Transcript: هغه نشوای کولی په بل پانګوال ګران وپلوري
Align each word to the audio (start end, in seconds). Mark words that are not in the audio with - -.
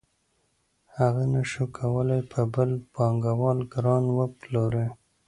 هغه 0.97 1.23
نشوای 1.33 1.67
کولی 1.77 2.21
په 2.31 2.41
بل 2.53 2.69
پانګوال 2.93 3.59
ګران 3.73 4.03
وپلوري 4.17 4.87